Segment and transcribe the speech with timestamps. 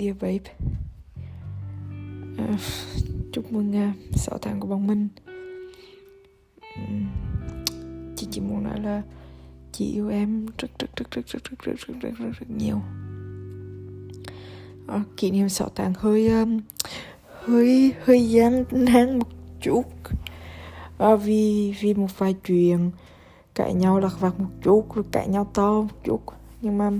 [0.00, 0.50] Dear babe.
[2.38, 2.58] À,
[3.32, 5.08] Chúc mừng à, uh, 6 tháng của bọn mình
[6.80, 7.06] uhm,
[8.16, 9.02] Chị chỉ muốn nói là
[9.72, 12.80] Chị yêu em rất rất rất rất rất rất rất rất rất rất, rất nhiều.
[14.86, 16.60] À, Kỷ niệm 6 tháng hơi um,
[17.44, 19.28] hơi hơi gian nan một
[19.60, 19.82] chút.
[20.98, 22.90] À, vì vì một vài chuyện
[23.54, 26.20] cãi nhau lặt vặt một chút rồi cãi nhau to một chút.
[26.62, 26.90] Nhưng mà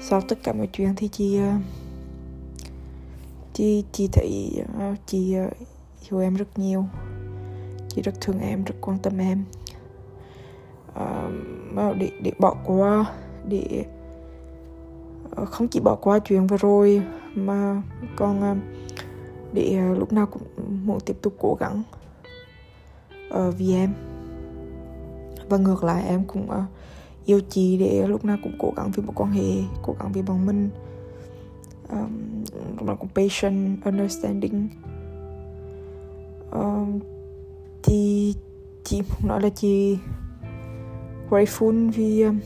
[0.00, 1.79] sau tất cả mọi chuyện thì chị uh,
[3.52, 5.48] chị chị thấy ờ, chị ờ,
[6.10, 6.84] yêu em rất nhiều.
[7.88, 9.44] Chị rất thương em rất quan tâm em.
[10.90, 13.04] Uh, để để bỏ qua
[13.48, 13.84] để
[15.46, 17.02] không chỉ bỏ qua chuyện vừa rồi
[17.34, 17.82] mà
[18.16, 18.60] còn
[19.52, 20.42] để lúc nào cũng
[20.84, 21.82] muốn tiếp tục cố gắng
[23.34, 23.92] uh, vì em.
[25.48, 26.64] Và ngược lại em cũng uh,
[27.24, 30.22] yêu chị để lúc nào cũng cố gắng vì một quan hệ cố gắng vì
[30.22, 30.70] bọn mình
[31.90, 32.44] um,
[32.78, 34.68] lúc compassion patient understanding.
[36.50, 37.00] Um,
[37.82, 38.34] thì
[38.84, 39.98] chị muốn nói là chị
[41.30, 42.38] grateful vì um,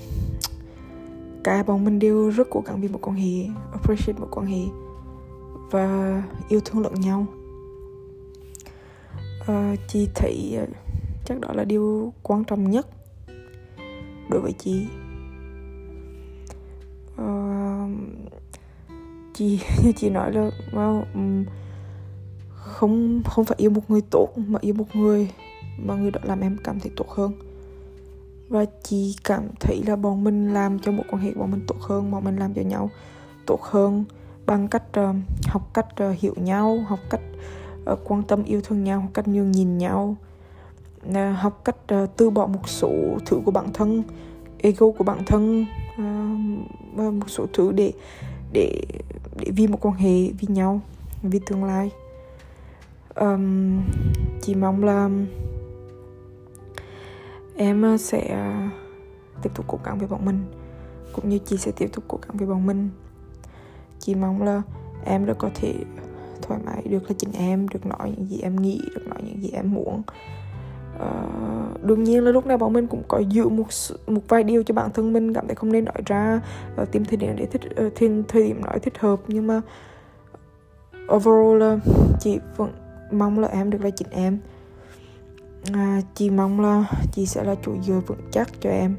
[1.44, 4.62] cả bọn mình đều rất cố gắng vì một quan hệ appreciate một quan hệ
[5.70, 7.26] và yêu thương lẫn nhau.
[9.42, 10.68] Uh, chị thấy uh,
[11.24, 12.86] chắc đó là điều quan trọng nhất
[14.30, 14.86] đối với chị.
[17.14, 17.90] Uh,
[19.34, 21.44] chị như chị nói là well, um,
[22.48, 25.30] không không phải yêu một người tốt mà yêu một người
[25.78, 27.32] mà người đó làm em cảm thấy tốt hơn.
[28.48, 31.76] Và chị cảm thấy là bọn mình làm cho một quan hệ bọn mình tốt
[31.80, 32.90] hơn bọn mình làm cho nhau
[33.46, 34.04] tốt hơn
[34.46, 37.20] bằng cách uh, học cách uh, hiểu nhau học cách
[37.92, 40.16] uh, quan tâm yêu thương nhau học cách nhường nhìn nhau
[41.08, 42.92] uh, học cách uh, từ bỏ một số
[43.26, 44.02] thứ của bản thân
[44.62, 47.92] ego của bản thân uh, một số thứ để
[48.52, 48.82] để
[49.36, 50.80] để vì một quan hệ vì nhau
[51.22, 51.90] vì tương lai.
[53.14, 53.82] Um,
[54.42, 55.10] chỉ mong là
[57.56, 58.52] em ờ, sẽ ờ,
[59.42, 60.44] tiếp tục cố gắng với bọn mình
[61.12, 62.90] cũng như chị sẽ tiếp tục cố gắng với bọn mình.
[63.98, 64.62] Chị mong là
[65.04, 65.74] em đã có thể
[66.42, 69.42] thoải mái được là chính em được nói những gì em nghĩ được nói những
[69.42, 70.02] gì em muốn
[70.96, 73.66] uh, đương nhiên là lúc nào bọn mình cũng có giữ một
[74.06, 76.40] một vài điều cho bản thân mình cảm thấy không nên nói ra
[76.82, 79.20] uh, tìm thời điểm để thích ờ, uh, thời, thời điểm nói thích hợp.
[79.28, 79.60] Nhưng mà
[81.14, 81.78] overall là
[82.20, 82.72] chị vẫn
[83.12, 84.38] mong là em được là chính em.
[85.72, 88.96] À, chị mong là chị sẽ là chủ dừa vững chắc cho em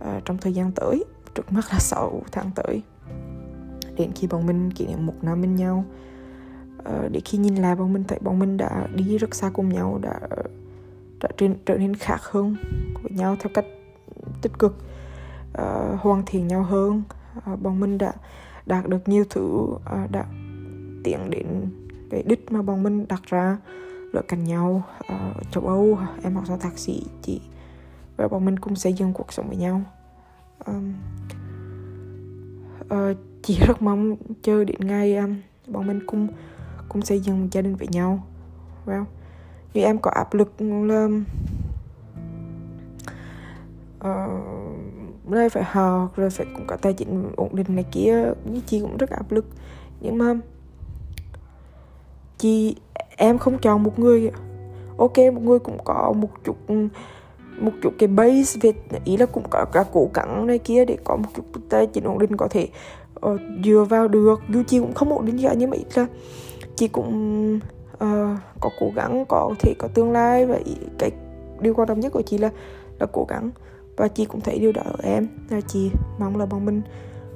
[0.00, 2.82] à, trong thời gian tới trước mắt là 6 tháng tới.
[3.96, 5.84] Đến khi bọn mình kỷ niệm một năm bên nhau.
[6.84, 9.68] À, để khi nhìn lại bọn mình thấy bọn mình đã đi rất xa cùng
[9.68, 10.20] nhau đã
[11.20, 12.56] đã trở, trở nên khác hơn
[13.02, 13.66] với nhau theo cách
[14.42, 14.84] tích cực.
[15.48, 17.02] Uh, hoàn thiện nhau hơn.
[17.52, 18.12] Uh, bọn mình đã
[18.66, 20.24] đạt được nhiều thứ uh, đã
[21.04, 21.46] tiến đến
[22.10, 23.58] cái đích mà bọn mình đặt ra.
[24.12, 27.40] Lựa cạnh nhau uh, châu Âu em học xong thạc sĩ chị
[28.16, 29.82] và bọn mình cùng xây dựng cuộc sống với nhau.
[30.66, 30.94] Um,
[32.84, 35.36] uh, chị rất mong chờ đến ngày um,
[35.66, 36.28] bọn mình cùng
[36.88, 38.26] cùng xây dựng một gia đình với nhau.
[38.86, 39.04] Well
[39.72, 41.08] vì em có áp lực là
[43.98, 48.60] uh, đây phải học rồi phải cũng có tài chính ổn định này kia như
[48.66, 49.46] chị cũng rất áp lực.
[50.00, 50.34] Nhưng mà
[52.38, 52.76] chị
[53.16, 54.30] em không chọn một người.
[54.96, 56.56] Ok một người cũng có một chút
[57.58, 58.72] một chút cái base về
[59.04, 62.04] ý là cũng có cả cố gắng này kia để có một chút tài chính
[62.04, 62.68] ổn định có thể
[63.26, 64.40] uh, dựa vào được.
[64.48, 66.06] Dù chị cũng không ổn định gì nhưng mà ít là
[66.76, 67.60] chị cũng
[68.04, 70.58] uh, có cố gắng có thể có tương lai và
[70.98, 71.10] cái
[71.60, 72.50] điều quan trọng nhất của chị là
[72.98, 73.50] là cố gắng.
[73.96, 76.82] Và chị cũng thấy điều đó ở em là chị mong là bọn mình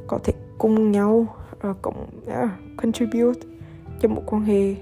[0.06, 1.26] có thể cùng nhau
[1.60, 3.40] ờ, uh, cũng uh, à, contribute
[4.00, 4.74] cho một quan hệ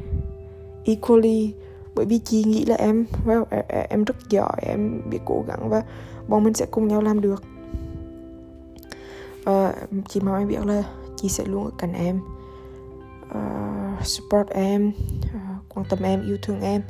[0.84, 1.54] equally.
[1.94, 3.44] Bởi vì chị nghĩ là em well,
[3.88, 5.82] em rất giỏi em biết cố gắng và
[6.28, 7.42] bọn mình sẽ cùng nhau làm được.
[9.50, 9.74] Uh,
[10.08, 10.82] chị mong em biết là
[11.16, 12.20] chị sẽ luôn ở cạnh em
[13.28, 14.92] uh, support em
[15.24, 16.82] uh, quan tâm em yêu thương em.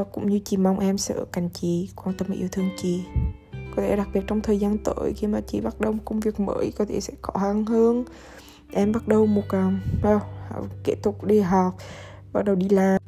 [0.00, 2.70] Uh, cũng như chị mong em sẽ ở cạnh chị quan tâm và yêu thương
[2.76, 3.02] chị.
[3.76, 6.20] Có thể đặc biệt trong thời gian tới khi mà chị bắt đầu một công
[6.20, 8.04] việc mới có thể sẽ khó khăn hơn
[8.72, 9.72] em bắt đầu một uh,
[10.02, 10.20] well,
[10.84, 11.74] kết thúc đi học
[12.32, 13.03] bắt đầu đi làm.